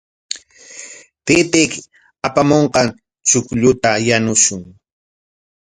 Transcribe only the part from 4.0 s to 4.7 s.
yanushun.